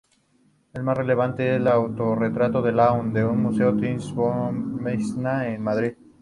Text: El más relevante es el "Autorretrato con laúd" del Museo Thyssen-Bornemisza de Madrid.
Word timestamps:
El 0.73 0.81
más 0.81 0.97
relevante 0.97 1.47
es 1.51 1.57
el 1.57 1.67
"Autorretrato 1.67 2.63
con 2.63 2.75
laúd" 2.75 3.13
del 3.13 3.27
Museo 3.33 3.71
Thyssen-Bornemisza 3.73 5.41
de 5.43 5.59
Madrid. 5.59 5.93